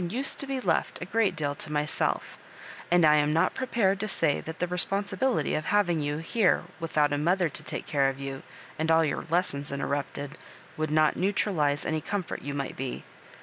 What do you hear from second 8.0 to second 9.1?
of you, and all